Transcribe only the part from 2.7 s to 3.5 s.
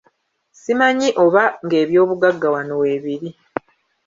weebiri.